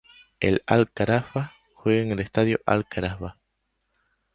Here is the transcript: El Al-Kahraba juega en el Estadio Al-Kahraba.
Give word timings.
El 0.39 0.63
Al-Kahraba 0.65 1.51
juega 1.75 2.01
en 2.01 2.09
el 2.13 2.21
Estadio 2.21 2.59
Al-Kahraba. 2.65 3.37